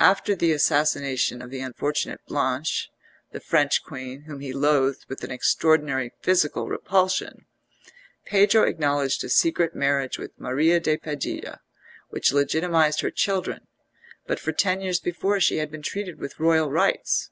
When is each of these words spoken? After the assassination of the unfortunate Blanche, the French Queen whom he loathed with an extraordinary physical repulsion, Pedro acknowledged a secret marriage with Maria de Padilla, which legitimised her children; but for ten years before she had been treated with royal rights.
After 0.00 0.34
the 0.34 0.50
assassination 0.50 1.40
of 1.40 1.50
the 1.50 1.60
unfortunate 1.60 2.18
Blanche, 2.26 2.90
the 3.30 3.38
French 3.38 3.84
Queen 3.84 4.22
whom 4.22 4.40
he 4.40 4.52
loathed 4.52 5.06
with 5.08 5.22
an 5.22 5.30
extraordinary 5.30 6.10
physical 6.24 6.66
repulsion, 6.66 7.46
Pedro 8.26 8.64
acknowledged 8.64 9.22
a 9.22 9.28
secret 9.28 9.72
marriage 9.72 10.18
with 10.18 10.32
Maria 10.40 10.80
de 10.80 10.96
Padilla, 10.96 11.60
which 12.08 12.32
legitimised 12.32 13.00
her 13.02 13.12
children; 13.12 13.68
but 14.26 14.40
for 14.40 14.50
ten 14.50 14.80
years 14.80 14.98
before 14.98 15.38
she 15.38 15.58
had 15.58 15.70
been 15.70 15.82
treated 15.82 16.18
with 16.18 16.40
royal 16.40 16.68
rights. 16.72 17.30